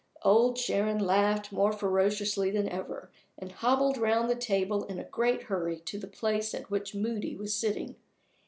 Old 0.23 0.57
Sharon 0.57 0.97
laughed 0.97 1.51
more 1.51 1.71
ferociously 1.71 2.49
than 2.49 2.67
ever, 2.69 3.11
and 3.37 3.51
hobbled 3.51 3.99
round 3.99 4.31
the 4.31 4.35
table 4.35 4.83
in 4.85 4.97
a 4.97 5.03
great 5.03 5.43
hurry 5.43 5.77
to 5.81 5.99
the 5.99 6.07
place 6.07 6.55
at 6.55 6.71
which 6.71 6.95
Moody 6.95 7.35
was 7.35 7.53
sitting. 7.53 7.95